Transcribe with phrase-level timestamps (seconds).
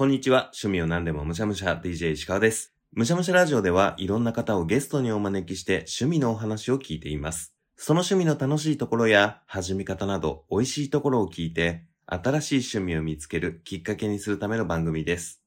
[0.00, 0.50] こんにちは。
[0.54, 2.72] 趣味を何でもむしゃむしゃ DJ 石川です。
[2.92, 7.54] むしゃむしゃラジオではいろんな方をゲストにお招きして趣味のお話を聞いています。
[7.76, 15.42] その趣味の楽しいところや始め方など美味しいところを聞いて新しい趣味を見つけるきっかけにするための番組です。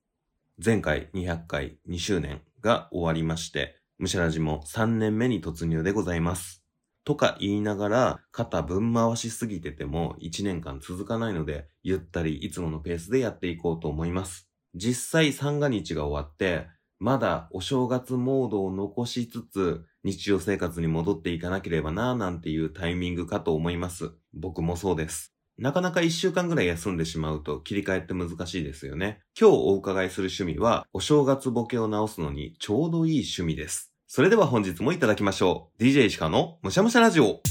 [0.64, 6.62] 前回200回2周年が終わりまして、むしゃらじも3年目に突入でございます。
[7.06, 14.50] とか言いながら、肩ぶん回しすぎてても1年間続かないので、ゆったりいつものペースでやっていこうと思います。
[14.76, 16.68] 実際三が日が終わって、
[17.00, 24.11] まだお正月モードを残しつつ、日常生活に戻っていかなければなぁなんていうタイミングかと思います。
[24.33, 25.33] 僕もそうです。
[25.58, 29.20] なかなか一週間ぐらい休んでしまうと切り替えって難しいですよね。
[29.39, 33.92] 今日お伺いする趣味は、お正月ボケを直すのにちょうどいい趣味です。
[34.16, 35.84] それでは本日もいただきましょう。
[35.84, 37.42] DJ 石川のむしゃむしゃラジオ。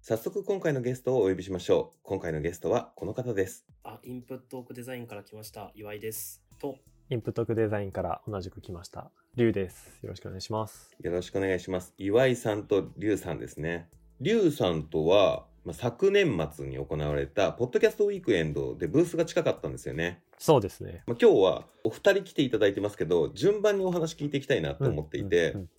[0.00, 1.98] 早速今回のゲストをお呼びしましょう。
[2.04, 3.66] 今回のゲストはこの方です。
[3.82, 6.40] あ、インプットオークデザインから来ました、岩井です。
[6.60, 9.98] と、インプットオークデザインから同じく来ました、リュウです。
[10.02, 10.96] よろしくお願いします。
[11.02, 11.92] よろしくお願いします。
[11.98, 13.88] 岩井さんとリュウさんですね。
[14.20, 20.22] リュウさんとは、まあ、昨年末に行われたポッドキャストウィークエンドでブースが近かったんですよね。
[20.40, 21.04] そうですね。
[21.06, 25.70] まあ、今日はお二人来ていただいてますけど、順番にお話聞いていきたいなと思っていて、うんうんうん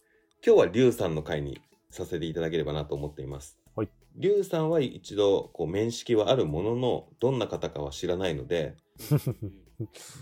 [0.43, 3.59] 今日はリュウさんの回にさせていただければなと思っています。
[3.75, 8.75] はいリュウさんは一度こう面識はあるものの、どんな方かは知らないので、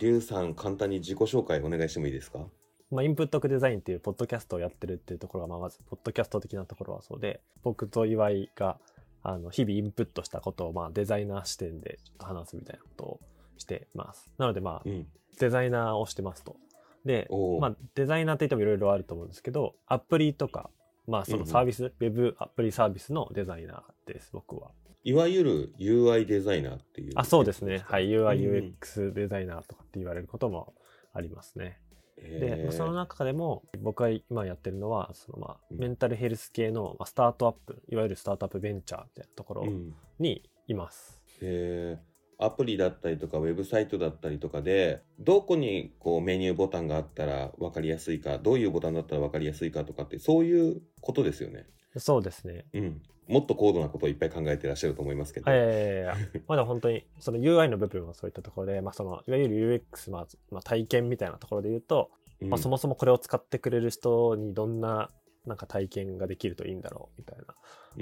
[0.02, 2.46] リュウさん簡単に自己紹介お願いしてもいいですか？
[2.92, 8.78] まあ、インプットデザインっていうポッドキャストをやってるっていうところが、まあ、まず、ポッドキャスト的なところはそうで、僕と岩井が、
[9.24, 13.20] あの、日々インプットしたことを、まあ、デザイナー視点で話すみたいなことを
[13.60, 14.34] してます。
[14.38, 15.08] なので、まあう、ん。
[15.40, 16.58] デザイナーをしてますと。
[17.06, 17.30] で
[17.62, 20.70] まあ、デザイナーって言ってもいろいろあると思うんですけど、アプリとか、
[21.08, 24.72] まあ、そのサービス、ウェブアプリサービスのデザイナーです、僕は。
[25.04, 27.14] いわゆる UI デザイナーっていう。
[27.16, 27.84] あ、そうですね。
[27.88, 28.10] はい。
[28.10, 30.74] UI、うん UX デザイナーとかって言われることも
[31.14, 31.80] ありますね。
[32.18, 41.22] で、その中でも僕が今やってるのは、そのまあ、うんメンタルヘルス系のまあスタートアップ、いわゆるスタートアップベンチャーみたいなところうんにいます。
[41.42, 42.09] へー
[42.42, 51.68] アプリだったりとかウェブサイトだったりとかでどこにこうメニューボタンがあったら分かりやすいかどういうボタンだったら分かりやすいかとかってそういうことですよね。
[51.98, 52.66] そうですね。
[52.74, 55.48] うん、もっと高度なことをいっぱい考えてらっしゃると思いますけど。
[55.50, 62.10] えー、まだ本当にその UI の部分はそういったところで、まあ、そのいわゆる UX、まあまあ、体験みたいなところで言うと、
[62.42, 65.10] うんまあ、そもそもこれを使ってくれる人にどんな
[65.46, 67.38] なんか体験ができるといいんだろうみたい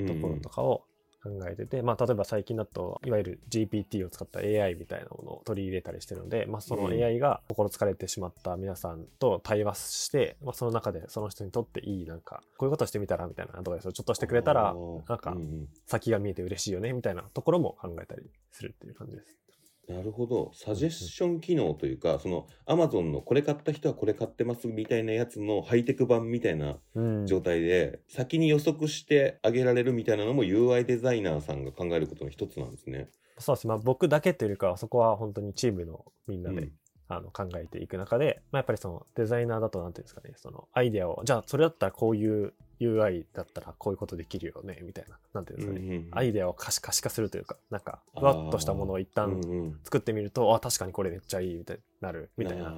[0.06, 0.84] なところとかを
[1.24, 7.04] 考えてて、まあ、例えば最近だといわゆる GPT を使った AI みたいなものを取り入れたりしてるので、まあ、そのうん。
[7.04, 14.76] AI が心疲れてしまった皆さんと対話して、まあ、その中でその人にとっていいなんかこういうことしてみたらみたいなアドバイスをちょっとしてくれたら
[15.08, 15.36] なんか
[15.86, 19.47] 先が見えて嬉しいよねみたいなところも考えたりするっていう感じです。
[19.88, 20.52] なるほど。
[20.54, 27.26] サジェッション機能というかその Amazon のこれ買った人はこれ買ってますみたいなやつのハイテク版みたいなうん。
[27.26, 33.10] 状態で先に予測してあげられるみたいなのも UI デザイナーさんが考えることの一つなんですね。
[33.40, 33.68] そうです。
[33.68, 36.72] ね、まあ、僕だけというよりかはそこは本当にチームのみんなで、うん
[37.10, 52.74] あの考えていく中で、まあ、やっぱりそのデザイナーだと何ていうんですかねそのアイデアをじゃあそれだったらこういう UI だったらこういうことできるよねみたいななんていうんですかね、うんうんアイデアを可視可視化するというかなんかふわっとしたものを一旦うんうん作ってみると、あ確かにこれめっちゃいいみたいになるみたいな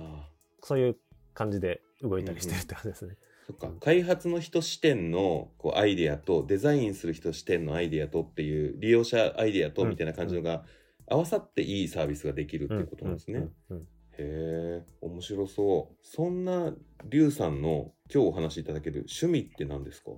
[0.61, 0.97] そういう
[1.33, 3.15] 感じで動いたりしてるって感じですね。
[3.47, 10.63] そっか開発の人視点のこうアイデアとデザインする人視点のアイデアとっていう利用者アイデアとみたいな感じのが
[11.07, 13.39] 合わさっていいサービスができるっていうことなんですね。
[13.39, 13.87] うんうんうん
[14.21, 15.95] へえ面白そう。
[16.03, 16.73] そんな
[17.05, 20.11] リュウさんの今日お話しいただける趣味って何ですか？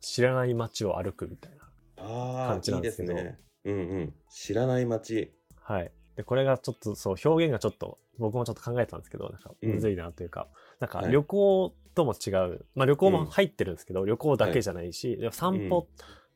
[0.00, 2.04] 知らない街を歩くみたいな
[2.48, 3.38] 感じいないんですけどですね。
[3.64, 4.14] うんうん。
[4.30, 5.32] 知らない街。
[5.60, 5.92] はい。
[6.16, 10.48] で、これがちょっとそう、表現がちょっと、僕もちょっと考えてたんですけど、なんか、うんむずいなというか、
[10.80, 15.86] なんかはい旅行とも違う、まあ旅行うんも入ってるんですけど、旅行だけじゃないし、でも散歩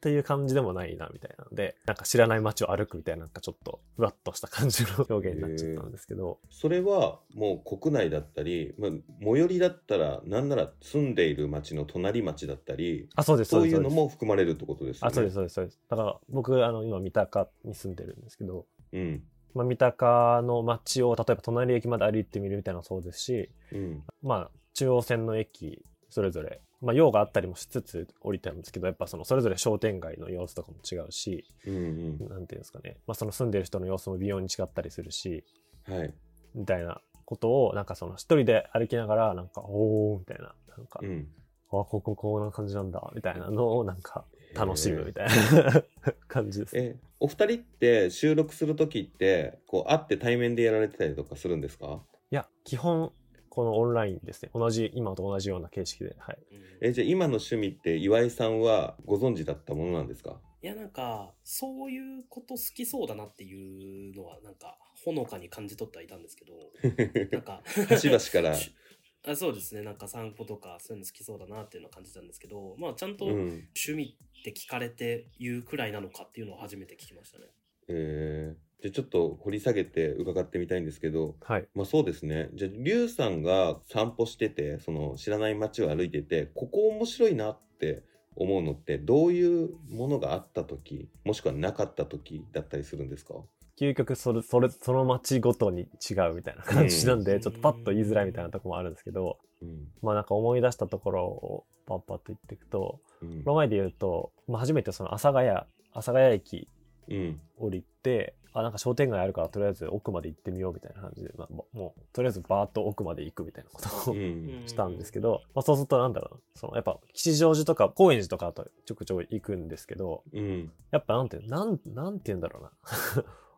[0.06, 15.10] っていう感じでもないな、みたいなので、なんか知らない街を歩くみたいな、なんかちょっと、ふわっとした感じの表現になっちゃったんですけど、それはもう国内だったり、まあ、最寄りだったらなんなら住んでいる町の隣町だったりあ、そうです、そういうのも含まれるってことですよね。
[15.10, 15.80] あ、そうです、そうです、そうです。
[15.88, 19.24] だから、僕、あの、今、三鷹に住んでるんですけど、うん
[19.54, 25.82] まあ、三鷹の街を、例えば隣駅まで歩いてみるみたいなのもそうですし、うんまあ、中央線の駅
[26.16, 35.44] それぞれ、まあ、用があったりもしつつ降りてるんですけどやっぱそのそれぞれ商店街の様子とかも違うしうんなんていうんですかね、まあ、その住んでる人の様子も微妙に違ったりするし
[35.88, 36.14] うんはい。
[36.54, 41.28] みたいなことをなんかその一人で歩きながらなんかおおみたいななんか、うん。
[41.68, 44.24] あこここんな感じなんだみたいなのをなんか
[44.54, 45.82] 楽しむみたいな
[46.28, 46.78] 感じです。
[46.78, 52.00] え、お二人って収録するときって、こう会って対面でやられてたりとかするんですか？
[52.30, 53.12] いや、基本、
[53.56, 54.50] このオンラインですね。
[54.54, 56.14] 同じ、今と同じような形式で。
[56.18, 56.38] はい。
[56.82, 60.38] え、じゃあ今の趣味って岩井さんはご存知だったものなんですか？
[60.62, 66.54] いやなんかそういうこと好きそうだなっていうのはなんかほのかに感じ取ってはいたんですけど
[67.30, 68.74] なんか端々からし
[69.24, 73.32] あそうですねなんか散歩とかそういうの好きそうだなっていうのは感じたんですけどまあちゃんとうん。
[73.32, 77.44] 趣味って聞かれて言うくらいなのかっていうのを初めて聞きましたね。
[77.88, 81.68] えー、じゃあちょっと掘り下げて伺ってみたいんですけど、はい。
[81.74, 82.50] まあそうですね。
[82.54, 88.02] じゃあ、リュウさんが散歩してて、その知らない街を歩いてて、ここ面白いなって
[88.34, 93.34] 思うのって、どういうものがあった時、もしくはなかった時だったりするんですか？
[93.80, 99.88] 究極それ、それ、その街ごとに違うみたいな感じなんで、うんちょっとパッと言いづらいみたいなとこもあるんですけど、うん。
[100.02, 106.68] まあなんか思い出したところをパッパッと言っていくと、うんこの前で言うと、まあ、初めてその阿佐ヶ谷、阿佐ヶ谷駅
[107.08, 107.40] うん。
[107.58, 114.62] 降りて、あ、なんか商店街あるからとりあえず奥まで行ってみようみたいな感じで、まあ、ももうとりあえずバーッと奥まで行くみたいなことをうん。
[114.66, 120.72] したんですけど、まあ、そうするとなんだろうなそのやっぱ吉祥寺とか高円寺とかだとちょくちょく行くんですけどうん。
[120.91, 122.70] やっぱなんてなんなんて言うんだろうな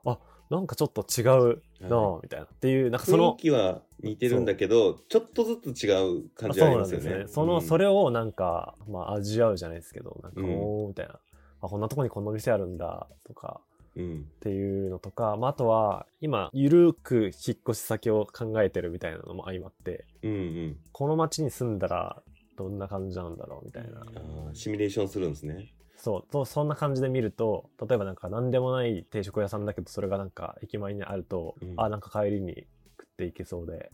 [0.12, 0.18] あ
[0.50, 1.22] なんかちょっと違
[1.52, 5.90] うなみたいなっていうなんかそ雰の囲気は似てるんだけど、ちょっとずつ違
[6.20, 7.18] う感あじはあそうなんですりますよね。
[7.24, 11.18] ねその、うんそれをなんか、まあ、味わうじゃないですけどなんかうんおーみたいな、
[11.60, 13.67] あこんなとこにこんな店あるんだとかうん。
[13.98, 20.76] っていうのとか、まあ、あとは今ゆるく引っ越し先を考えてるみたいなのも相まってうんうん。
[20.92, 22.22] この町に住んだら
[22.56, 24.02] どんな感じなんだろうみたいな、
[24.52, 25.72] シミュレーションするんですね。
[25.96, 31.74] そうとそんな感じで見ると例えばなんか何でもない定食屋さんだけどそれがなんか駅前にあると、うん。
[31.76, 32.66] あなんか帰りに
[32.98, 33.90] 食っていけそうで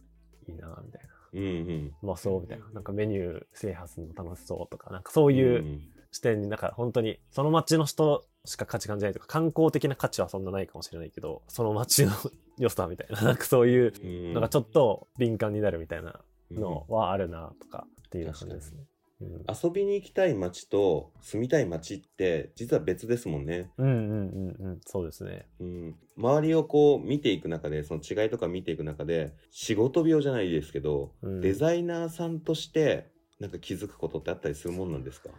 [0.48, 1.08] いいなみたいな。
[1.32, 1.92] うんうん。
[2.02, 2.66] うまそうみたいな。
[2.72, 5.80] なんかメニュー制覇するの楽しそうとかなんかそういううん
[6.14, 12.12] 視点になんか本当にその町の人しか価値感じないとか観光的な価値はそんなないかもしれないけどその町の
[12.58, 14.32] 良さみたいな なんかそういううん。
[14.34, 16.20] なんかちょっと敏感になるみたいな
[16.50, 18.84] のはあるなとかっていう感じですね。
[19.20, 19.44] うん。
[19.62, 23.70] 遊びに行きたい街と住みたい街って実は別ですもんね。
[23.78, 25.46] うんうんうんうんそうですね。
[25.60, 31.40] うん、周りをこう見ていく中でその違いとか見ていく中で仕事病じゃないですけど、うん。
[31.40, 33.10] デザイナーさんとして
[33.40, 35.30] なんか気づくことってあったりするもんなんですか？
[35.30, 35.36] いや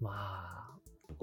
[0.00, 0.65] まあ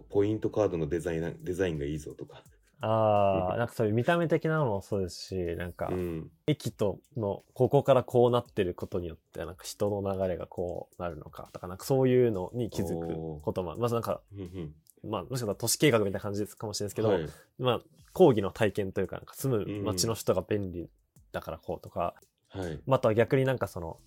[0.09, 2.43] ポイントカードのデザイナデザインがいいぞとか。
[2.85, 6.31] あーなんかそういう見た目的なのもそうですしなんかうん。
[6.47, 14.73] 駅とのここからこうなってることによってなんか人の流れがこうなるのかとかなんかそういうのに気づくこともまずなんかうん
[15.09, 17.29] まあもしかしたら都市計画みたいな感じですかもしれないですけど、うんはい。
[17.57, 17.81] まあ
[18.11, 20.89] 講義の体験というかなんか住む街の人が便利
[21.31, 22.13] だからこうとか、
[22.49, 23.97] はい、まあ、あとは逆になんかその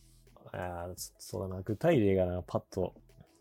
[0.52, 2.94] あーそそうだな具体例がなパッと、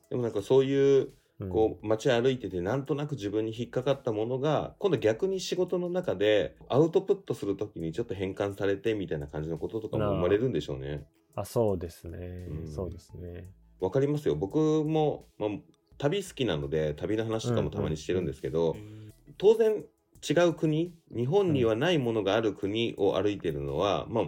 [0.10, 1.14] でもなんかそういううん
[1.50, 11.04] こう街歩いててなんとなく自分に引っかかったものが今度逆に仕事の中でアウトプットするときにちょっと変換されてみたいな感じのこととかも生まれるんでしょうね。
[11.36, 12.18] あそうですね、
[12.50, 12.68] うん。
[12.68, 13.50] そうですね。
[13.82, 14.36] わかりますよ。
[14.36, 15.50] 僕も、まあ、
[15.98, 18.96] 旅好きなので旅の話とかもたまにしてるんですけど、うん
[19.38, 19.84] 当然
[20.28, 24.26] 違う国日本にはないものがある国を歩いてるのは、まあ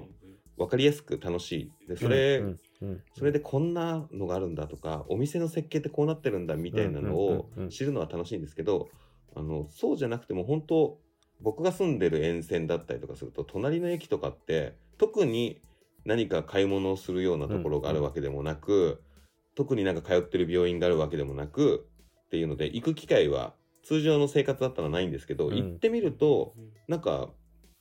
[0.57, 1.71] 分かりやすく楽しい。
[1.87, 2.59] でそれ、うんうんうん
[3.17, 8.89] それでこんなのがあるんだとかお店の設計ってこうなってるんだみたいなのを知るのは楽しいんですけど
[9.35, 10.99] あのそうじゃなくても本当
[11.41, 15.61] 僕が住んでる沿線だったりとかすると隣の駅とかって特に
[16.05, 19.03] 何か買い物をするようなところがあるわけでもなく、
[19.55, 21.85] 特になんか通ってる病院があるわけでもなく
[22.25, 25.55] っていうので行く機会は通常の生活だったらないんですけど、うん。
[25.55, 26.53] 行ってみると
[26.87, 27.29] なんか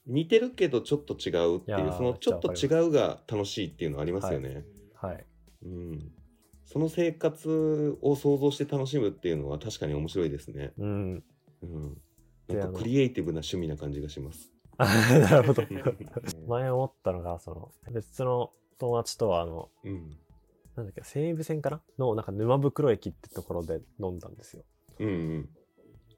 [0.06, 4.64] 似てるけどちょっと違うっていうそのちょっと違うが楽しいっていうのありますよね。
[4.96, 5.26] はい。
[5.64, 6.12] うん、
[6.64, 10.72] その生活を想像して楽しむっていうのは確かに面白いですね。
[10.78, 11.24] うん。
[11.62, 11.96] うん、
[12.48, 14.50] なんかクリエイティブな趣味な感じがします。
[14.78, 14.86] あ
[15.30, 15.62] なるほど。
[16.46, 20.16] 前思ったのがその別の友達とはあのうん、
[20.76, 24.64] なんだっけ西武線かなのなんか沼袋駅ってところで飲んだんですよ。
[24.98, 25.48] うん、うん、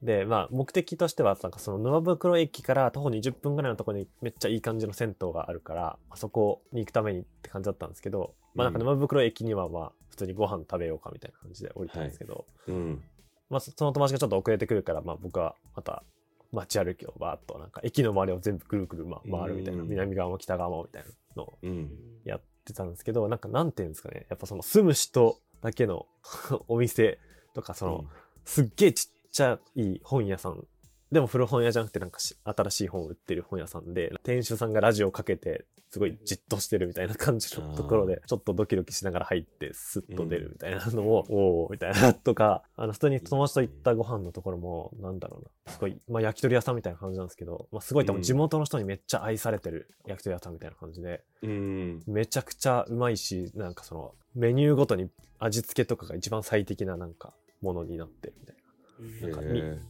[0.01, 8.85] でまあ目的としてはなんかその沼袋駅から徒歩20分ぐらいのところにめっちゃいい感じの銭湯があるからあそこに行くためにって感じだったんですけど、まあなんかうん。
[8.85, 13.01] 沼袋駅にはまあ普通にご飯食べようかみたいな感じで降りたんですけど、うん、
[13.49, 16.03] まあそその友達がちょっと遅れてくるからまあ僕はまた
[16.51, 19.89] 街歩きをバーっとなんか駅の周りを全部ぐるぐるま回るみたいな、うん。
[19.89, 21.89] 南側も北側もみたいなのをうん、
[22.25, 24.25] やってたんですけどなんかなんていうんですかね。
[24.29, 26.07] やっぱその住む人だけの
[26.67, 27.19] お店
[27.53, 28.05] とかその、
[28.45, 30.65] すっげえちっちゃい本屋さん
[31.11, 52.03] でも古本屋じゃなくてなんかし新しい本を売ってる本屋さんで、店主さんがラジオかけて、すごいじっとしてるみたいな感じのところで、ちょっとドキドキしながら入って、スッと出るみたいなのも、おーみたいなとか、あの、普通に友達と行ったご飯のところも、なんだろうな、すごい、まあ焼き鳥屋さんみたいな感じなんですけど、まあすごい多分地元の人にめっちゃ愛されてる焼き鳥屋さんみたいな感じで、うん。
[52.05, 58.58] めちゃくちゃうまいし、なんかその、メニューごとに味付けとかが一番最適ななんか、ものになってるみたいな。
[58.99, 59.41] うんなんか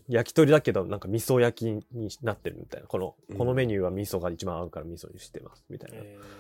[0.08, 2.88] 焼き鳥だけど、なんか味噌焼きになってるみたいな。
[2.88, 5.92] この、うんこのメニューは味噌が一番合うから味噌にしてます、みたい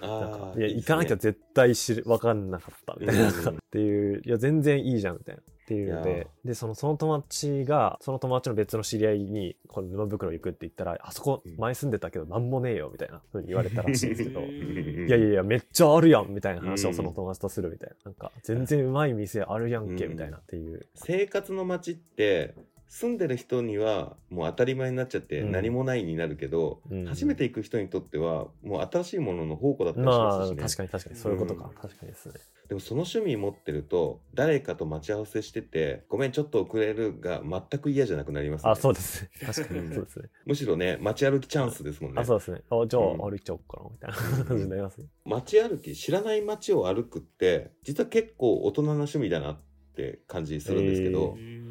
[0.02, 0.08] な。
[0.08, 3.24] なんかーいや、行かなきゃ絶対知る、わかんなかった、みたいな。
[3.24, 5.42] うんっていう、いや、全然いいじゃん、みたいな。
[5.70, 11.58] っていうので、で、その、その友達が、その友達の別の知り合いに、この沼袋行くって言ったら、あそこうん。
[11.58, 14.48] 前住んでたけど、なんもねえよ、みたいな風に言われたらしいんですけど、うん。
[15.08, 16.90] いやいやいや、めっちゃあるやんみたいな話うん。
[16.90, 17.96] をその友達とするみたいな。
[18.06, 20.12] なんか、全然うまい店あるやんけ、うん。
[20.14, 20.88] みたいなっていう。
[20.96, 22.56] 生活の街って
[22.90, 31.66] 住んでる人にはもう当たり前になっちゃってうん何もないになるけど、うん初めて行く人にとってはもう新しいものの宝庫だったりしますしね、確かに確かに、そういうことか。
[31.66, 32.34] うん確かにですね。
[32.68, 39.30] でもその趣味持ってると誰かと待ち合わせしててごめんちょっと遅れるが全く嫌じゃなくなりますねあ、そうですね。
[39.46, 40.30] 確かに、そうですね。
[40.46, 42.62] むしろね街歩きチャンスですもんねあ、そうですね。
[42.70, 45.08] あ、じゃあうん歩いちゃおうかな、みたいな感じになりますね。
[45.26, 49.58] 街歩き知らない街を歩くって実は結構大人な趣味だなっ
[49.96, 51.69] て感じするんですけど、うーん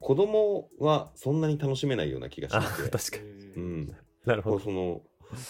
[0.00, 3.22] 子供はそんなに楽しめないような気があ、してて確かに。
[3.56, 4.60] うんなるほど。
[4.60, 5.02] その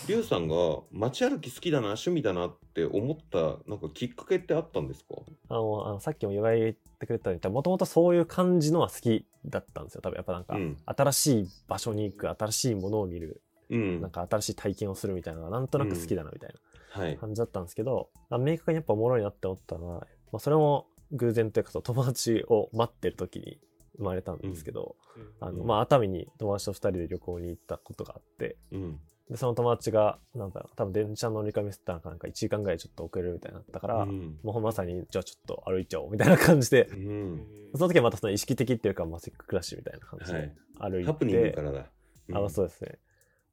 [0.09, 0.55] リュウさんが
[0.91, 5.15] 街歩き好きだな趣味だなって思ったなんかきっかけってあったんですか？
[5.49, 10.01] あの、あのさっきも岩井が言ってくれたように、もともとそういう感じのは好きだったんですよ。
[10.01, 13.41] 多分やっぱなんか、うん新しい場所に行く、新しいものを見る、
[13.71, 17.03] うんなんか新しい体験をするみたいなのがなんとなく好きだなみたいな。
[17.03, 23.59] はい感じだったんですけど、あ明確にやっぱおもろいなって思ったのは、まあ、それも偶然というか友達を待ってる時に
[23.99, 24.97] 生まれたんですけど、
[25.41, 25.67] あのうん。
[25.67, 29.01] まあ、熱海に友達と二人で旅行に行ったことがあって、うん。
[29.29, 34.39] で、その友達が、なんだろう、多分電車乗り換えミスったのかなんか1時間ぐらいちょっと遅れるみたいになったから、うん。
[34.43, 37.47] もうまさに、じゃあちょっと歩いちゃおうみたいな感じでう、ん。
[37.75, 40.55] その時はまたその意識的っていうか、まあ、せっかくだしみたいな感じではい。
[40.93, 41.87] 歩いて、ハプニングからだ、
[42.29, 42.37] うん。
[42.37, 42.99] あのそうですね。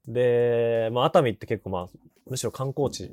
[0.08, 1.88] で、まあ、熱海って結構まあ、
[2.26, 3.12] むしろ観光地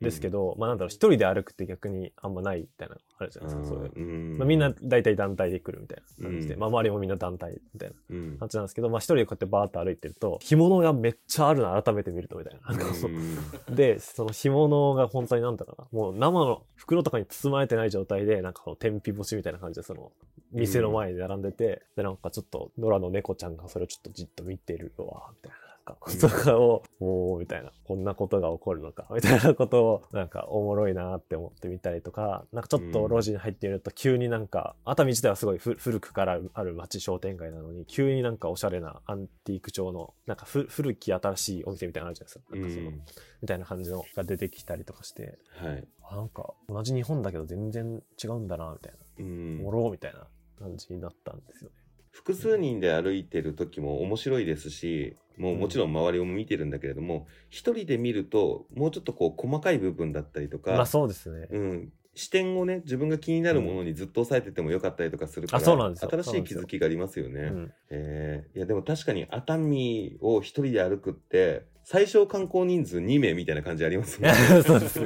[0.00, 3.92] ですけど、まあなんだろう、一人で歩くって逆にあんまないみたいなのあるじゃないですか、そういう。
[3.94, 4.38] うん。
[4.38, 6.60] まあ、みんな大体団体で来るみたいな感じで、うん。
[6.60, 8.38] まあ周りもみんな団体みたいなうん。
[8.38, 13.74] 感じなんですけど、まあ一人でこうやってバーッと歩いてると、干物がめっちゃあるな、改めて見るとみたいな。
[13.74, 20.12] で、その干物が本当になんだろうな、もう生の袋とかに包まれてない状態で、なんかこの天日干しみたいな感じで、その、
[20.52, 25.63] 店の前に並んでて、で、なんかちょっと、野良の猫ちゃんがそれをちょっとじっと見てるわ、みたいな。
[25.84, 42.44] か、ことかを、おー、みたいな、こんなことが起こるのか、みたいなことを、なんか、おもろいなって思ってみたりとか、なんかちょっと路地に入ってみると、急になんか、熱海自体はすごいふ古くからある街商店街なのに、急になんかおしゃれなアンティーク調の、なんかふ古き新しいお店みたいなのあるじゃないですか。
[42.50, 43.02] うなんかその、ん
[43.42, 48.98] みたいな感じのが出てきたりとかして、はいあなんか同じ日本だけど全然違うんだな、みたいな。
[49.18, 50.26] うんおもろみたいな
[50.58, 51.76] 感じになったんですよね。
[52.14, 61.48] 複数人で歩いてる時も面白いですしもうもちろん周りを見てるんだけれども一人で見るともうちょっとこう細かい部分だったりとか、まあそうですね。
[61.50, 67.40] うん、視点をね自分が気になるものにずっと押さえててもよかったりとかするから、あそうなんですよ新しい気づきがありますよね。
[67.40, 67.72] うん。
[67.90, 74.36] えーいやでも確かに熱海を一人で歩くって最小観光人数2名みたいな感じありますもんね。
[74.64, 75.00] そうです。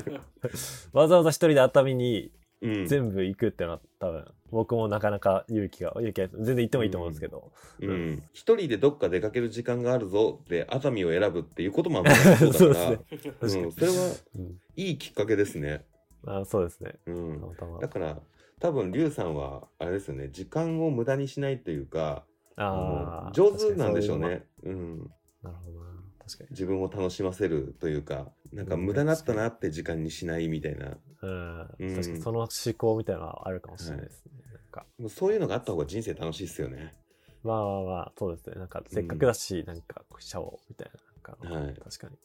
[0.92, 7.52] わざわざ一人で熱海にうん全部行くってのは多分、僕もなかなか勇気が、勇気が、全然行ってもいいと思うんですけど。
[7.80, 12.16] うん、一人でどっか出かける時間があるぞで熱海を選ぶっていうこともあんまり
[12.52, 14.60] そうだから そうですねうん、それはうん。
[14.76, 15.84] いいきっかけですね。
[16.26, 16.94] あそうですね。
[17.06, 18.20] うんた、またまだから
[18.60, 22.24] 多分リュウさんはあれですよね時間を無駄にしないというか
[22.56, 23.32] ああ。
[23.32, 24.44] 上手なんでしょうね。
[24.62, 25.10] うういうのも。
[25.42, 25.86] なるほどな。
[26.26, 26.50] 確かに。
[26.50, 31.60] 自分を楽しませるというかなんか無駄だったなって時間にしないみたいなうん。
[31.78, 34.32] うん確かにその思考みたいなのはあるかもしれないですね。
[34.52, 34.86] なんか。
[35.08, 36.94] そういうのがあった方が人生楽しいですよね。
[37.42, 38.56] まあまあまあ、そうですね。
[38.56, 41.44] なんか、せっかくだし、なんか、しちゃおう、みたいな。
[41.46, 42.16] なんか、はい確かに。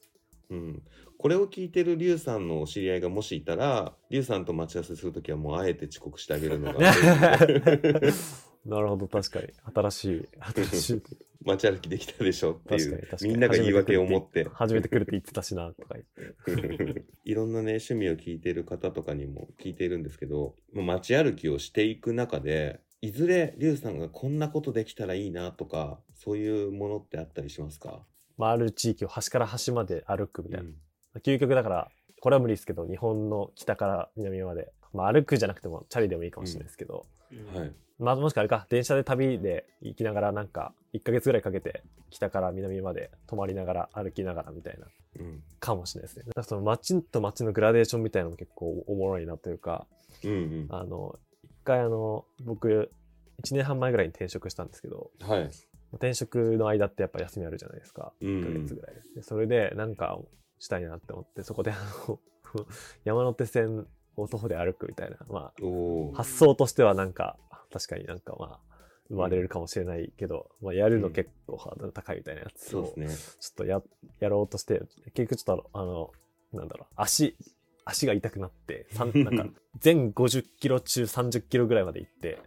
[0.49, 0.83] うん、
[1.17, 6.79] これを聞いてるリュウさんのお知り合いがもしいたらリュウさんと待ち合わせするときはもうあえて遅刻してあげるのが
[8.65, 9.47] なるほど、確かに。
[9.73, 11.03] 新しい、新しい。
[11.45, 13.07] 街歩きできたでしょっていう。
[13.21, 17.05] みんなが言い訳を持って初めて来るって言ってたしな、とか言って。
[17.25, 28.05] いろんなね趣味を聞いている方とかにも聞いているんですけどまあ街歩きをしていく中でいずれリュウさんがこんなことできたらいいなとかそういうものってあったりしますか、
[28.37, 30.67] まあ、ある地域を端から端まで歩くみたいな。
[30.67, 30.75] うん
[31.21, 37.73] 究極だから、これは無理ですけど、日本の北から南まで、まあ、歩くじゃなくても、チャリでもいいかもしれないですけど、うんはい。
[37.99, 44.87] まあもしくはあれか、電車で旅で行きながらなんか、1ヶ月ぐらいかけて北から南まで泊まりながら歩きながらみたいな、
[45.19, 45.43] うん。
[45.59, 46.25] かもしれないですね。
[46.25, 49.87] なんかその街と街のグラデーションみたいなのも結構おもろいなというか、
[50.23, 50.67] うんうん。
[50.69, 52.91] あの、一回あの、僕、
[53.43, 55.49] 1年半前ぐらいに転職したんですけど、はい。
[55.93, 58.13] 転職の間ってやっぱ休みあるじゃないですか。
[58.21, 59.21] うん1ヶ月ぐらいで。
[59.21, 60.19] それでなんか
[60.59, 61.75] したいなって思って、そこであ
[62.07, 62.19] の、
[63.05, 67.37] 山手線を徒歩で歩くみたいな、まあ、発想としてはなんか、
[67.73, 68.59] 確かになんかまあ、
[69.09, 73.35] 生まれるかもしれないけど、まあ、やるの結構ハードル高いみたいなやつを、そうですね。
[73.39, 73.81] ちょっとや、
[74.19, 74.81] やろうとして、
[75.13, 76.11] 結局ちょっとあの、
[76.53, 77.35] なんだろう、足、
[77.83, 79.45] 足が痛くなって、 なんか、
[79.79, 82.39] 全50キロ中30キロぐらいまで行って、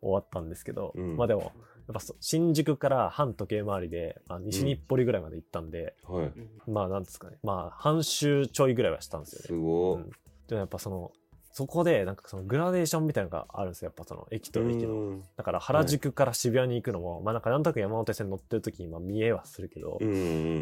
[0.00, 1.52] 終わったんですけど、うんまあでも、やっ
[1.94, 6.24] ぱそ新宿から半時計回りで、まあ、西日暮里ぐらいまで行ったんで、はい。
[6.24, 9.46] うんまあなんですかね、まあ半周ちょいぐらいはしたんですよね。
[9.46, 10.02] すごい。
[10.02, 10.10] うん
[10.46, 11.10] でもやっぱその、
[11.54, 14.94] そこでなんかそのグラデーションみたいなのがあるんですよ、やっぱその駅と駅の。
[14.94, 20.00] うんだから原宿から渋谷に行くのも、まあなんかなんとなく山手線乗ってる時にまあ見えはするけど。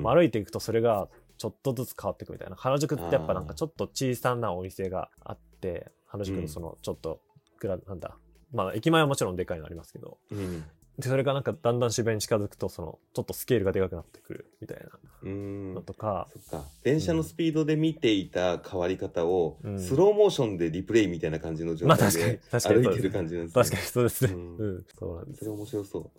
[0.02, 1.08] まあ歩いていくとそれが
[1.38, 2.56] ちょっとずつ変わっていくみたいな。
[2.56, 7.20] 原宿ってやっぱなんかちょっと小さなお店があって、原宿のそのちょっと
[7.58, 8.14] グラ、なんだ、
[8.52, 10.62] まあ駅前はもちろんでかいのありますけど、うん。
[10.98, 14.90] でそれがなんかだんだん渋谷に近づくとそのちょっとスケールがでかくなってくるみたいな
[15.22, 15.80] うんの。
[15.80, 16.66] とか、そっか。
[16.82, 23.64] 電車のスピードで見ていた変わり方を、うんスローモーションでリプレイみたいな感じの状態で歩いてる感じなんですね。
[23.64, 24.32] 確かにそうですね。
[24.32, 26.10] ううんん、そうなんですそれ面白そう。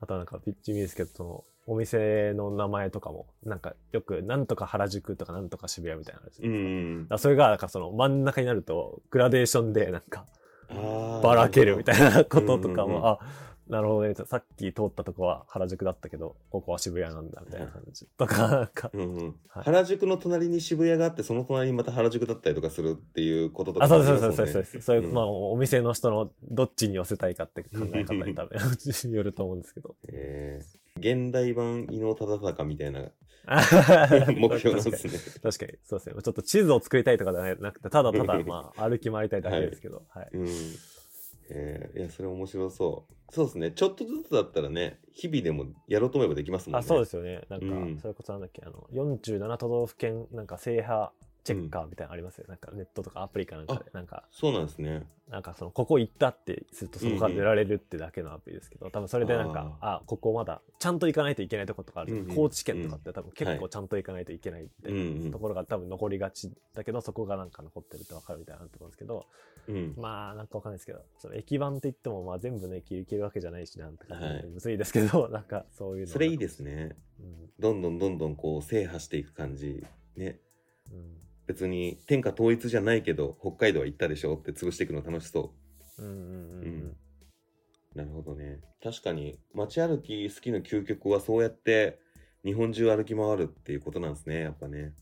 [0.00, 6.46] あとはなんかピッチミですけど、そのお店の名前とかも、なんかよくなんとか原宿とかなんとか渋谷みたいなのですか。
[6.46, 10.26] んだからそれがなんかその真ん中になるとグラデーションでなんか
[10.70, 11.20] うん。
[11.22, 13.18] ばらけるみたいいなこととかうんうんうんも、あ、
[13.70, 14.14] なるほどね。
[14.26, 19.00] さっき通ったとこは原宿だったけど、ここは渋谷なんだみたいな感じとか、なんか、な。
[19.00, 28.58] うんうんはい原宿の隣に渋谷があって、その隣にまた原宿だったりとかするっていうこととかあ、そうそうそうそうそうそういう、うんまあお店の人のどっちに寄せたいかって考え方に多分
[29.12, 29.94] よると思うんですけど。
[30.12, 33.10] えー現代版伊能忠敬みたいな
[34.36, 35.40] 目標なんですね。
[35.42, 36.22] 確かに、そうですね。
[36.22, 40.28] ちょっと地図を作りたいとかじゃなくて、ただただ、まあ、歩き回りたいだけですけど、 はい。
[40.32, 40.46] うん。
[41.50, 43.14] えーいや、それ面白そう。
[43.32, 43.70] そうですね。
[43.72, 46.84] ちょっとずつだったらね、日々でもやろうと思えばできますもんね。
[46.84, 47.42] あ、そうですよね。
[47.48, 51.10] なんか、うんそれこそなんだっけ、あの、47都道府県、なんか制覇
[51.42, 52.44] チェッカーみたいなのありますよ。
[52.48, 55.06] なんかネットとかアプリかなんかで、なんか、そうなんですね。
[55.28, 69.26] なんかその、ここ行ったってするとそこから出られるってだけのアプリですけど、多分それでなんか、あここまだ、ちゃんと行かないといけないとことかあるうんうん高知県とかって多分結はい構ちゃんと行かないといけないって、うんうんところが多分残りがちだけど、そこがなんか残ってるってわかるみたいなと思うんですけど、
[69.68, 69.94] うん。
[69.96, 76.12] まあ、なんかわかんないですけど、その駅番って言っても、まあ全部の駅行けるわけじゃないしなんて感じで、はいむずいですけど、 なんかそういうの。
[76.12, 76.96] それいいですね。
[77.20, 77.50] うん。
[77.58, 79.84] どんどんどんどんこう制覇していく感じ。
[80.16, 80.40] ね。
[80.92, 81.16] うん。
[81.50, 84.36] 別に天下統一じゃないけど、北海道は行ったでしょ？
[84.36, 85.52] って潰していくの楽しそ
[85.98, 86.96] うんうんうんうん。
[87.94, 87.98] う。
[87.98, 88.60] なるほどね。
[88.80, 91.98] 確かに、街歩き好きの究極はそうやって
[92.44, 94.94] 日本中歩き回るっていうことなんですね、やっぱね。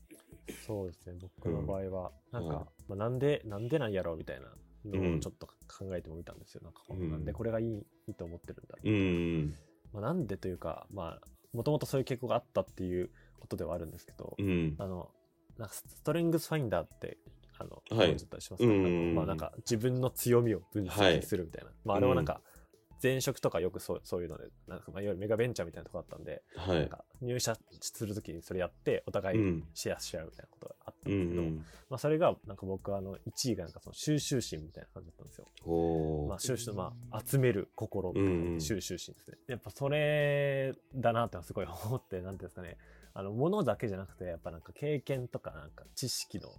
[0.65, 4.47] そうですね、僕の場合は、なんか、はいまあ、なんで、なんでなんやろうみたいな
[4.85, 6.61] うんのをちょっと考えてもみたんですよ。
[6.63, 8.89] なんか、うんなんでこれがいいいいと思ってるんだろう。
[8.89, 9.55] うん。
[9.93, 14.75] まあ、なんでというか、まあ、もともとそういう傾向があったっていうことではあるんですけど、うん。
[14.79, 15.11] あの、
[15.59, 17.17] なんかストレングスファインダーって、
[17.59, 21.71] あの、はいしますか、うんうんうんあのまあなんか自分の強みを分析するみたいな。
[21.83, 22.41] まああれはなんか、
[23.01, 26.79] 前職とかよくそうそういうので、なんかまあいわゆるメガベンチャーみたいなとこだったんで、はい。
[26.79, 29.63] なんか入社するときにそれやって、お互いうん。
[29.73, 31.57] シェアし合うみたいなことがあったうんんですけど、うん。
[31.89, 36.27] まあそれが、なんか僕はあの、1位がなんかその収集心みたいな感じだったんですよ。
[36.29, 38.13] まあ収集、まあ集める心
[38.59, 39.37] 収集心ですね。
[39.47, 42.77] やっぱそれだなってすごい思って、なんていうんですかね、
[43.13, 46.49] あの、物だけじゃなくて、やっぱなんか経験とかなんか知識の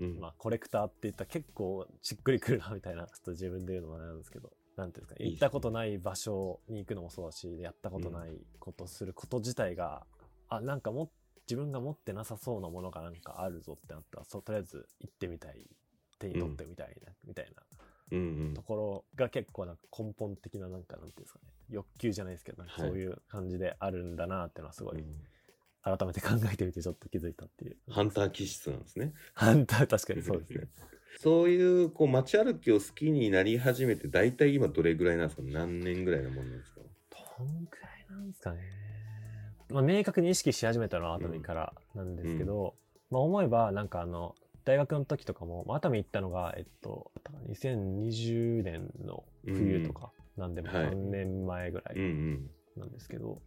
[0.00, 0.18] うん。
[0.18, 10.06] まあ、コレクターって言ったら結構しっくりくるなみたいな、ちょっと自分で言うのもなんですけど、なんていうんですか行ったことない場所に行くのもそうだし、やったことないことすること自体が、
[10.48, 11.12] あ、なんかも、
[11.46, 15.66] 自分が持ってなさそうなものがなんかあるぞってなったら、そう、とりあえず行ってみたい、
[16.18, 17.62] 手に取ってみたいな、みたいな。
[18.12, 18.54] うんうん。
[18.54, 25.24] ところが結構なんか根本的ななんか、なんていうんですかね、欲求じゃないですけど、なんかはいそういう感じであるんだなっていうのはすごい、うん
[25.82, 27.76] 改めて考えてみてちょっと気づいたっていう。
[27.88, 29.12] ハンター気質なんですね。
[29.34, 30.68] ハンター、確かにそうですね。
[31.18, 35.42] そういうこう街歩きを好きになり始めて大体今どれぐらいなんですか？
[35.44, 36.80] 何年ぐらいのものなんですか？
[37.38, 38.60] どんくらいなんですかね。
[39.70, 42.74] まあ、明確に意識し始めたのは熱海からなんですけど、
[43.10, 47.10] まあ思えばなんかあの、大学の時とかも、まあ熱海行ったのが、えっと、
[47.48, 52.50] 2020年の冬とか、なんでもはい3年前ぐらいうんうん。
[52.76, 53.40] なんですけど、まあ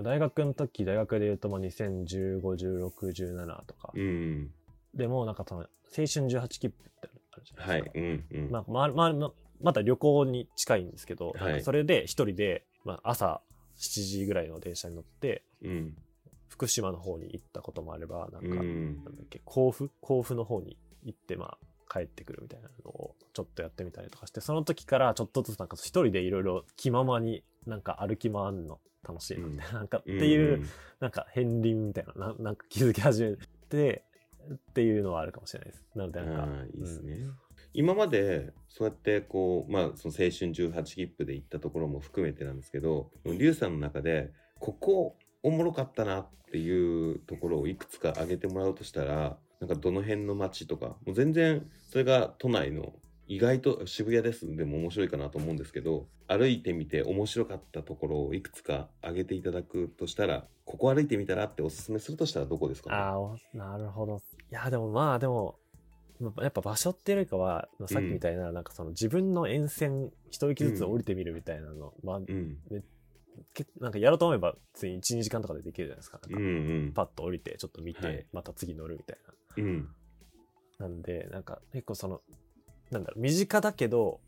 [0.00, 4.50] 大学の時、大学で言うとまあ2015、16、17とか、うん。
[4.94, 7.82] でもなんかその、青春18切符ってあるじゃなはいい。
[7.82, 8.00] ですか。
[8.00, 8.50] うんうん。
[8.50, 13.42] まあ、まあ、まあ、また旅行に近いんですけど、はいそれで一人で、まあ、朝
[13.76, 15.96] 7時ぐらいの電車に乗って、うん。
[16.48, 19.90] 福島の方に行ったこともあれば、なんか、うんなんだっけ、甲府？
[20.00, 21.58] 甲府の方に行って、まあ、
[21.92, 30.64] 帰ってくるみたいなのをちょっとやってみたりとかして、その時からちょっとずつなんか一人でいろいろ気ままになんか歩き回るの楽しいなみたいな、 なんかっていう、ん
[31.00, 33.36] なんか片鱗みたいなな、なんか気づき始め
[33.68, 34.04] て、
[34.52, 35.84] っていうのはあるかもしれないです。
[35.94, 37.26] なので、なんか、いいですうんね。
[37.74, 52.92] 今までそうやってこう、まあ、その青春18切符で行ったところも含めてなんですけど、リュウさんの中で、ここおもろかったなっていうところをいくつか挙げてもらうとしたら、なんかどの辺の街とか、もう全然それが都内の
[53.32, 62.96] 意外と渋谷ですでも面白いかなと思うんですけど、歩いてみて面白かったところをいくつか挙げていただくとしたら、ここ歩いてみたらっておすすめするとしたらどこですかね？
[62.96, 64.20] ああ、おなるほど。
[64.50, 65.58] いや、でもまあ、でも、
[66.20, 72.58] まやっぱ場所っていうよりかは、まあさっきみたいな、なんかその自分の沿線、一息ずつ降りてみるみたいなの、まあ、うん。
[73.54, 76.20] けなんかやろうと思えば、つい1、2時間とかでできるじゃないですか。
[76.28, 76.92] なんうんかうん。
[76.92, 79.18] パッと降りて、ちょっと見て、はいまた次乗るみたい
[79.56, 79.88] うん。
[80.78, 80.86] な。
[80.86, 82.20] なんで、なんか結構その、
[82.92, 84.20] なんだろう、身近だけど、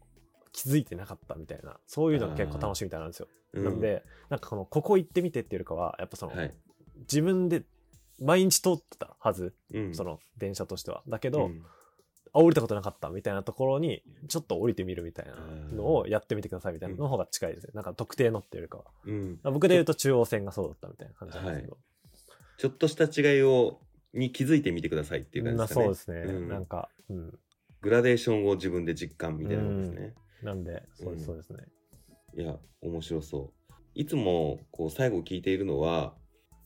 [0.52, 3.28] 気づいてなかったみたいな、そういうのが結構楽しみみたいなんですよ。
[3.54, 6.54] うんなんで、なんかこの、ここ行ってみてっていうよりかは、やっぱその、はい。
[7.00, 7.62] 自分で
[8.20, 9.94] 毎日通ってたはず、うん。
[9.94, 11.02] その電車としては。
[11.06, 11.64] だけど、うん
[12.34, 15.34] あ、降りたことなかったみたいなところに、ちょっと降りてみるみたいな
[15.72, 17.70] のをやってみてくださいみたいなの方が近いですね。
[17.74, 18.84] なんか特定のっていうよりかは。
[19.06, 19.38] うん。
[19.44, 21.78] 僕で言うと中央線がそうだったみたいな感じなんですけど。
[22.58, 23.80] ちょっとした違いを、
[24.12, 25.86] に気づいてみてくださいっていう感じまあですかね。
[25.86, 26.32] そうですね。
[26.32, 27.38] うんなんか、うん。
[27.84, 30.14] グラデーションを自分で実感みたいなことですね。
[30.42, 31.64] なんで、そうです、うんそうですね。
[32.34, 33.72] いや、面白そう。
[33.94, 36.14] いつも、こう、最後聞いているのは、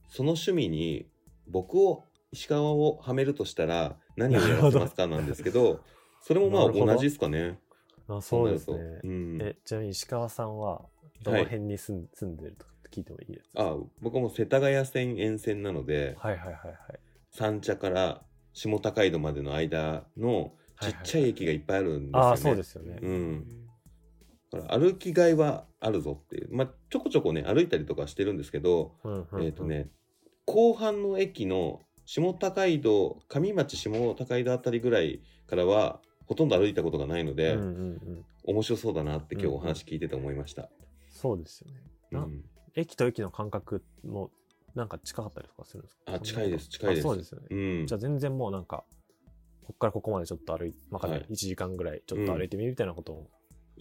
[0.08, 1.08] その趣味に
[1.48, 5.82] 僕を、石川をはめるとしたら何をやらせますかなんですけど、
[6.22, 7.58] それもまあ同じですかね。
[8.06, 9.38] あそうですねうん。
[9.42, 10.86] え、ちなみに石川さんは、
[11.22, 13.62] どの辺に住ん,、住んでるとかって聞いてもいいですか？
[13.62, 16.76] あ、僕はもう世田谷線沿線なので、はいはいはいはい。
[17.30, 22.26] 三茶から下高井戸までの間のちっちゃい駅がいっぱいあるんですよね。
[22.28, 22.98] ああ、そうですよね。
[23.02, 23.46] うん。
[24.50, 26.48] だから歩きがいはあるぞっていう。
[26.54, 29.64] まあ、ちょこちょこね、歩いたりとかしてるんですけど、うんうんうんえっ、と。
[29.64, 29.90] ね、
[30.46, 38.24] 後半の駅の下高井戸、上町下高井戸あたりぐらいからは、ほとんど歩いたことがないので、うんうんうん。
[38.44, 40.70] 面白そうだなって今日お話聞いてて思いました。
[41.10, 41.82] そうですよね。
[42.10, 44.30] なうん駅と駅の間隔も、
[44.74, 46.14] なんか近かったりとかするんですか？
[46.14, 47.04] あ、近いです、近いです。
[47.04, 47.46] あそうですよね。
[47.50, 48.84] うんじゃあ全然もうなんか、
[49.68, 53.30] こっからここまでちょっと歩いて、まあ、はい1時間ぐらいちょっと歩いてみるみたいなことを。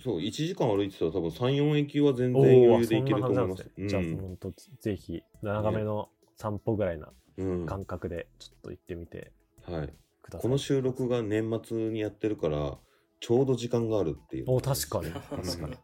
[0.03, 3.63] そう、1時間歩いてたら多分3、4駅は全然余裕で行けると思います。
[3.63, 3.89] 感じなん。
[3.89, 9.31] じゃあ、うん本当ぜひ、長めの散歩ぐらいなうん感覚でちょっと行ってみて
[9.65, 9.93] はい。
[10.21, 10.41] ください。
[10.41, 12.77] この収録が年末にやってるから、
[13.21, 14.45] ちょうど時間があるっていう。
[14.47, 15.09] お、確かに。
[15.11, 15.77] 確確かに。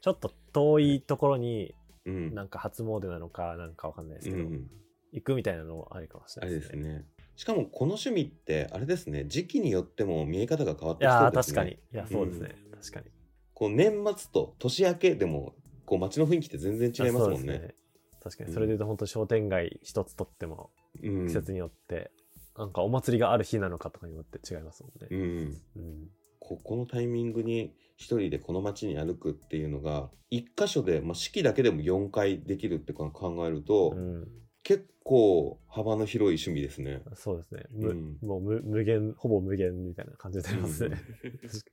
[0.00, 1.74] ちょっと遠いところに、
[2.06, 2.34] うん。
[2.34, 4.70] なんか初詣なのか、なんかわかんないですけど、うん。
[5.12, 6.82] 行くみたいなのもありかもしあれれないですね。
[6.82, 7.04] ですね。
[7.36, 11.54] しかもこの趣味って、あれですね、時期によっても見え方が変わってきそうですね。
[11.54, 11.70] 確かに。
[11.72, 12.56] いや、そうですね。
[12.80, 13.06] 確かに。
[13.52, 17.36] こう年末と年明けでも、こう街の雰囲気って全然違いますもんね。
[17.36, 17.74] あそうです
[18.22, 18.48] 確かに。
[18.48, 20.70] うんそれで言うと、本当商店街一つとっても、
[21.02, 22.10] うん季節によって、
[22.56, 25.08] なんかお祭りがある日なのかとかによって違いますもんね。
[25.10, 25.56] うん。
[25.76, 26.08] うん。
[26.40, 33.12] ここのタイミングに一人でこの街に歩くっていうのが、一箇所で、まあ、四季だけでも4回できるって考
[33.46, 34.28] えると、うん。
[34.62, 37.00] 結構幅の広い趣味ですね。
[37.14, 37.62] そうですね。
[37.70, 41.00] むうんもう無無限、ほぼ無限みたいな感じになりますね。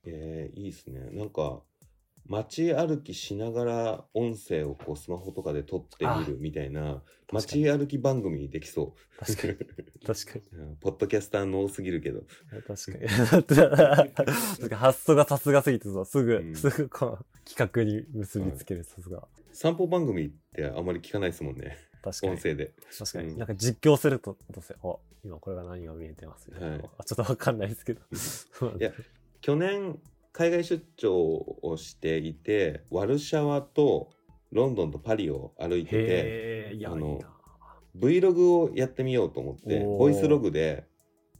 [0.06, 1.10] えー、いいですね。
[1.10, 1.60] なんか、
[2.28, 9.18] 街歩きしながら音声をこうスマホとかで撮ってみるみたいな、街歩き番組できそう。
[9.18, 9.54] 確かに。
[10.06, 10.44] 確かに。
[10.62, 12.22] うんポッドキャスターの多すぎるけど。
[12.68, 13.08] 確かに。
[13.34, 19.26] 確かに発想がさすがすぎてさ、すぐ、うんすぐこう、企画に結びつける、さすが。
[19.52, 21.76] 散歩番組ってあまり聞かないですもんね。
[22.04, 22.32] 確かに。
[22.32, 22.72] 音声で。
[22.98, 23.28] 確かに。
[23.30, 28.00] うんなんか実況すると、どうせ、お、今これが何が見えてますみたいな、はいあちょっとわかんないですけど。
[28.78, 28.92] いや
[29.40, 29.98] 去年、
[30.32, 34.10] 海外出張をしていて、ワルシャワと
[34.52, 35.90] ロンドンとパリを歩いて
[36.76, 37.20] て、あの
[37.96, 40.86] Vlog をやってみようと思って、ボイスログで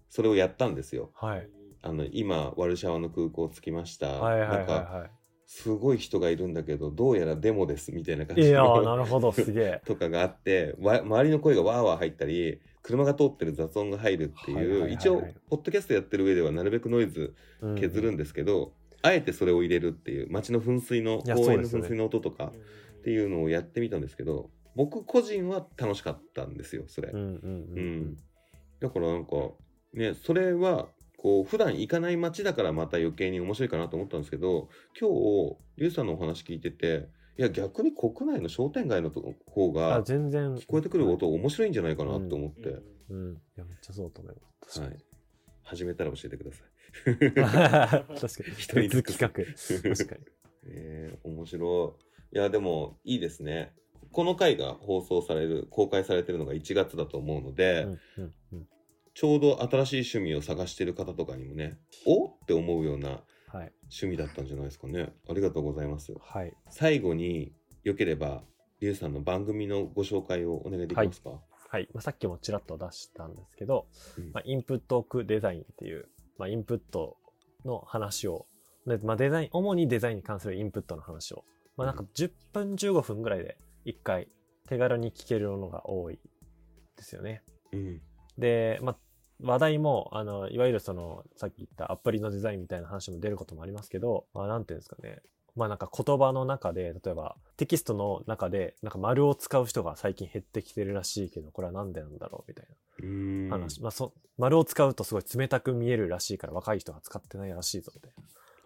[0.09, 1.11] それをやったんですよ。
[1.15, 1.49] はい。
[1.83, 4.09] あの、今、ワルシャワの空港着きました。
[4.09, 5.07] はいはいはいなんか、は
[5.55, 8.41] すごい人がいるんだけど、どうやらデモですみたいな感い。
[8.41, 9.83] いじやー、なのるほど、すげえ。
[9.87, 17.35] とかがあって、わ周りの声がわーわー入ったり、車が通ってる雑音が入るっていう、はいはいはいはい一応、ポッドキャストやってる上ではなるべくノイズ
[17.79, 22.53] 削るんですけど、あえてそれを入れるっていう、街の噴水の、公園の噴水の音とか
[22.99, 27.11] っていうのをやってみたんですけど、僕個人は楽しかったんですよ、それ。
[27.13, 28.17] うんうんううんうんん。
[28.81, 29.53] だからなんか、
[29.93, 30.89] ね、それは、
[31.25, 34.69] こう普段行かない街だからまた余計に面白いかなと思ったんですけど
[35.01, 37.09] 今日リュウさんのお話聞いてて
[37.39, 40.55] いや逆に国内の商店街のと方あが全然。
[40.57, 44.81] 聞こえてくる音面白いんじゃないかなと思って、うんいやめっちゃそうだと思います。
[44.81, 45.05] 確はい、
[45.63, 48.21] 始めたら教えてください。
[48.21, 48.57] 確かに。
[48.61, 49.97] 人に尽くす別企画。
[49.97, 50.21] 確かに。
[50.69, 51.97] えー、面白
[52.33, 52.37] い。
[52.37, 53.73] いや、でも、いいですね。
[54.13, 57.85] この回が放送される、公開されてるのが1月だと思うので、
[58.17, 58.69] うんうんうん
[59.15, 65.13] ちょうど新しい趣味を探してる方とかにもね、おって思うようなはい趣味だったんじゃないですかね。
[65.29, 66.13] ありがとうございます。
[66.21, 67.53] はい最後に、
[67.85, 68.43] よければ、
[68.81, 71.31] リュウさんの番組のご紹介をお願いできますか、
[71.69, 73.87] はい、まあ、さっきもちらっと出したんですけど、
[74.19, 77.17] うんまあ、インプットオクデザインっていう、まあ、インプット
[77.65, 78.47] の話を、
[78.87, 81.45] でまあ、デザイン、主にデザインに関するインプットの話を、
[81.77, 84.29] まあ、なんか10分15分ぐらいで1回
[84.69, 86.19] 手軽に聞けるものが多い
[86.97, 87.43] ですよね。
[87.73, 88.01] うん。
[88.39, 88.97] で、まあ、
[89.45, 95.21] 話題も、あの、いわゆるその、さっき言ったアプリのデザインみたいな話も出ることもありますけど、まあ、なんていうんですかね。
[95.57, 103.57] まあなんか言葉の中で、例えばテキストの中で、なんか丸を使う人が最近減ってきてるらしいけど、これはなんでなんだろうみたいな。
[103.57, 108.13] 話、まあそ丸を使うとすごい冷たく見えるらしいから若い人が使ってないらしいぞみたい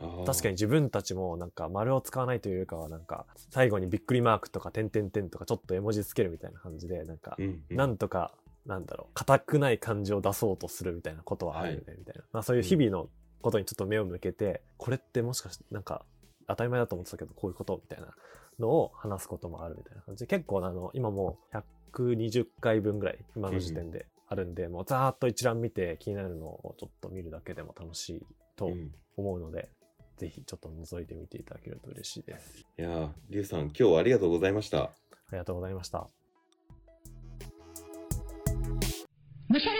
[0.00, 0.52] な確かにに。
[0.52, 7.36] 自分たちもなんか丸を使わないというよりかはなんか最後にびっくりマークとか点々点とかちょっと絵文字つけるみたいな感じでなんか。
[7.70, 8.32] なんとか
[8.68, 13.08] なんだろう硬くない感じを出そうとするみたいなことはあるよねみたいな、まあそういう日々の
[13.40, 16.04] ことにちょっと目を向けてこれってもしかしてなんか
[16.46, 18.14] 当たり前だと思ってたけどこういうことみたいな
[18.58, 21.56] のを話すこともあるみたいな感じで結構あの今もう
[21.92, 28.26] 120回分ぐらい今の時点であるんで、もうざーっと一覧見て気になるのをちょっと見るだけでも楽しい
[28.56, 29.68] とうん思うので、
[30.16, 32.64] ぜひちょっと覗いてみていただけると嬉しいです。
[32.78, 34.84] いやー、リュウさん、今日はありがとうございました。
[34.84, 34.90] あ
[35.32, 36.17] りがとうございました。
[39.48, 39.78] むしゃら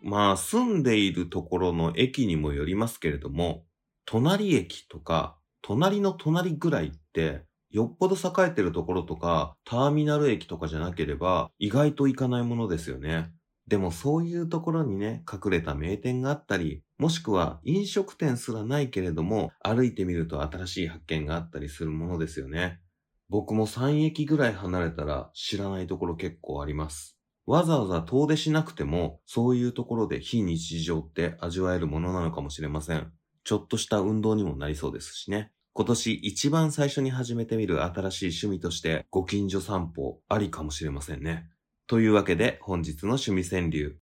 [0.00, 3.64] まあ、住んでいるところの駅にもよりますけれども、
[4.06, 13.32] 隣駅とか、隣の隣ぐらいって、よっぽど栄えてるところとか、ターミナル駅とかじゃなければ、意外と行かないものですよね。
[13.66, 22.80] でもそういうところにね、隠れた名店があったり、もしくは飲食店すらないけれども、歩いてみると新しい発見があったりするものですよね。
[23.28, 27.17] 僕も3駅ぐらい離れたら知らないところ結構あります。
[27.48, 33.10] わざわざ遠出しなくても、そういうところで非日常って味わえるものなのかもしれません。
[33.42, 35.50] ちょっとした運動にもなりそうですしね。
[35.72, 41.48] 今年一番最初に始めてみる新しい趣味として、ご近所散歩ありかもしれませんね。
[41.86, 43.96] というわけで、本日の趣味川柳。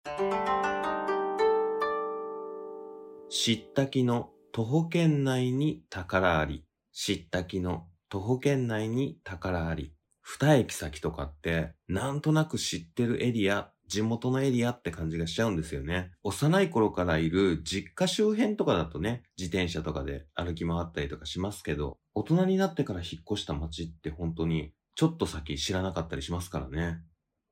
[3.28, 6.64] 知ったきの徒歩圏内に宝あり。
[6.92, 9.95] 知ったきの徒歩圏内に宝あり。
[10.28, 16.10] 二駅先とかって、なんとなく知ってるエリア、地元のエリアって感じがしちゃうんですよね。
[16.24, 26.98] 幼い頃からいる実家周辺とかだとね、自転車とかで歩き回ったりとかしますけど、大人になってから引っ越した街って本当に、ちょっと先知らなかったりしますからね。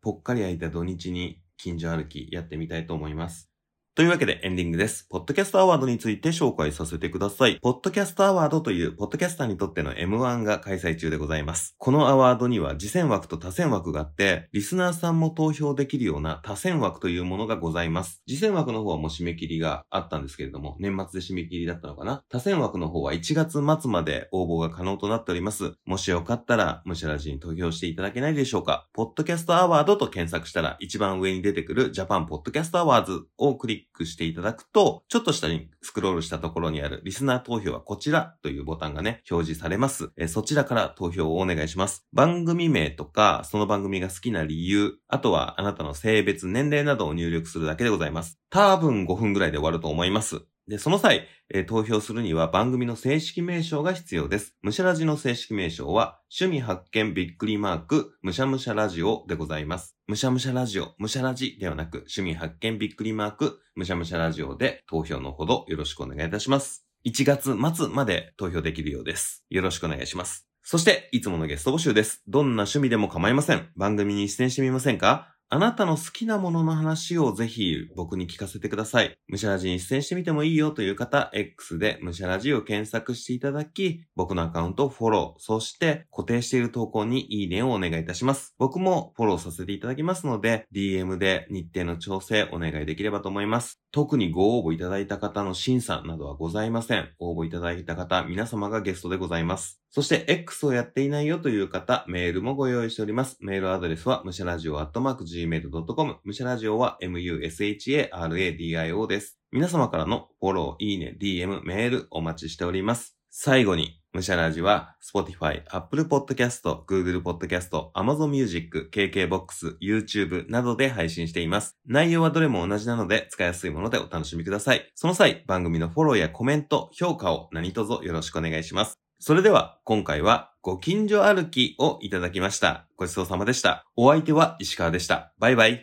[0.02, 3.53] ぽっかり空いた土日に近所歩きやってみたいと思います。
[3.96, 5.06] というわけでエンディングです。
[5.08, 7.60] ポッドキャストアワードについて紹介させてください。
[7.62, 11.76] ポッドキャストアワードというポッドキャスターにとっての M1 が開催中でございます。
[11.78, 18.20] このアワードには次戦枠と多戦枠があって、リスナーさんも投票できるような多戦枠というものがございます。
[18.26, 25.74] 次戦枠の方はもう締め切りがあったんですけれども、年末で締め切りだったのかな他薦枠の方は1月末まで応募が可能となっております。
[25.84, 28.88] もしよかったら、むしゃらじに投票していただけないでしょうか。
[28.92, 40.10] ポッドキャストアワードと検索したら、一番上に出てくるジャパンポッドキャストアワーズをクリックックしていただくと、ちょっと下にスクロールしたところにあるリスナー投票はこちらというボタンがね、表示されます。
[40.16, 42.06] えーそちらから投票をお願いします。
[42.12, 48.40] 番組名とか、その番組が好きな理由、あとはあなたの性別、年齢などを入力するだけでございます。
[48.50, 50.44] 多分5分ぐらいで終わると思います。
[50.66, 54.56] で、その際、えー投票するには番組の正式名称が必要です。
[54.62, 59.94] むしゃらじの正式名称は、趣味発見びっくりマーク、むしゃむしゃラジオでございます。
[60.06, 66.86] むしゃむしゃラジオ、むしゃラジではなく、趣味発見びっくりマーク、むしゃむしゃラジオで投票のほどよろしくお願いいたします。
[67.06, 69.44] 1月末まで投票できるようです。
[69.50, 70.48] よろしくお願いします。
[70.62, 72.22] そして、いつものゲスト募集です。
[72.26, 73.68] どんな趣味でも構いません。
[73.76, 75.33] 番組に出演してみませんか？
[75.54, 79.16] あなたの好きなものの話をぜひ僕に聞かせてください。
[79.28, 88.52] むしゃらじに出演してみてもいいよという方、X でむしゃらじを検索していただき、僕のアカウントをフォロー、そして固定している投稿にいいねをお願いいたします。
[88.58, 93.80] 僕もフォローさせていただきますので、DM で日程の調整お願いできればと思います。
[93.92, 97.12] 特にご応募いただいた方の審査などはございません。
[97.20, 99.83] 応募いただいた方、皆様がゲストでございます。
[99.94, 103.36] そして X をやっていないよという方、メールもご用意しております。
[103.38, 106.16] メールアドレスは、むしゃらじお .gmail.com。
[106.24, 109.38] むしゃらじおは musharadio です。
[109.52, 113.16] 皆様からのフォロー、いいね、DM、メールお待ちしております。
[113.30, 121.76] 最後に、むしゃらじは、Spotify、Apple Podcast、Google Podcast、Amazon Music、KKBOX、YouTube などで配信しています。
[121.86, 124.90] 内容はどれも同じなので、使いやすいものでお楽しみください。
[124.96, 129.03] その際、番組のフォローやコメント、評価を何卒よろしくお願いします。
[129.26, 132.84] それでは、今回は、ご近所歩きをいただきました。
[132.98, 133.86] ごちそうさまでした。
[133.96, 135.32] お相手は石川でした。
[135.38, 135.82] バイバイ。